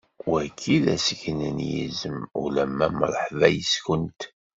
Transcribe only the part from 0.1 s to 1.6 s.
Wagi d asgen n